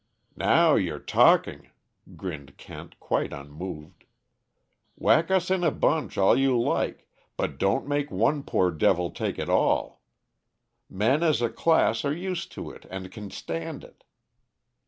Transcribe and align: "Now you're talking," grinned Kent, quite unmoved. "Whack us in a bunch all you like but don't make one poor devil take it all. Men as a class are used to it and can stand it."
"Now 0.35 0.73
you're 0.73 0.97
talking," 0.97 1.69
grinned 2.15 2.57
Kent, 2.57 2.99
quite 2.99 3.31
unmoved. 3.31 4.05
"Whack 4.95 5.29
us 5.29 5.51
in 5.51 5.63
a 5.63 5.69
bunch 5.69 6.17
all 6.17 6.35
you 6.35 6.59
like 6.59 7.07
but 7.37 7.59
don't 7.59 7.87
make 7.87 8.09
one 8.09 8.41
poor 8.41 8.71
devil 8.71 9.11
take 9.11 9.37
it 9.37 9.47
all. 9.47 10.01
Men 10.89 11.21
as 11.21 11.39
a 11.39 11.51
class 11.51 12.03
are 12.03 12.15
used 12.15 12.51
to 12.53 12.71
it 12.71 12.87
and 12.89 13.11
can 13.11 13.29
stand 13.29 13.83
it." 13.83 14.03